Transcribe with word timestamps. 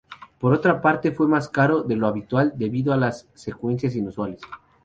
Por 0.39 0.51
otra 0.51 0.81
parte, 0.81 1.11
fue 1.11 1.27
más 1.27 1.47
caro 1.47 1.83
de 1.83 1.95
lo 1.95 2.07
habitual, 2.07 2.53
debido 2.55 2.91
a 2.91 2.97
las 2.97 3.27
secuencias 3.35 3.95
inusuales. 3.95 4.41